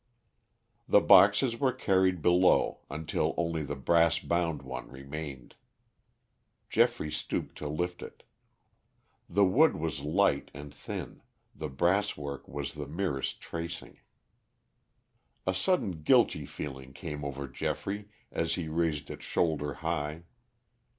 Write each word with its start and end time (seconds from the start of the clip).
The 0.87 0.99
boxes 0.99 1.59
were 1.59 1.71
carried 1.71 2.23
below 2.23 2.79
until 2.89 3.35
only 3.37 3.61
the 3.61 3.75
brass 3.75 4.17
bound 4.17 4.63
one 4.63 4.89
remained. 4.89 5.53
Geoffrey 6.71 7.11
stooped 7.11 7.55
to 7.59 7.67
lift 7.67 8.01
it. 8.01 8.23
The 9.29 9.45
wood 9.45 9.75
was 9.75 9.99
light 10.01 10.49
and 10.55 10.73
thin, 10.73 11.21
the 11.53 11.69
brass 11.69 12.17
work 12.17 12.47
was 12.47 12.73
the 12.73 12.87
merest 12.87 13.41
tracing. 13.41 13.99
A 15.45 15.53
sudden 15.53 16.01
guilty 16.01 16.47
feeling 16.47 16.93
came 16.93 17.23
over 17.23 17.47
Geoffrey 17.47 18.09
as 18.31 18.55
he 18.55 18.67
raised 18.67 19.11
it 19.11 19.21
shoulder 19.21 19.75
high. 19.85 20.23